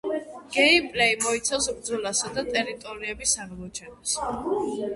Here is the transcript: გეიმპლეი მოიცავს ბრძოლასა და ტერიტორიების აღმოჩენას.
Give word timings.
გეიმპლეი 0.53 1.17
მოიცავს 1.25 1.67
ბრძოლასა 1.75 2.33
და 2.39 2.45
ტერიტორიების 2.57 3.37
აღმოჩენას. 3.47 4.19